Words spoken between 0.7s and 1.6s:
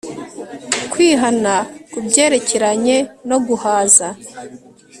kwihana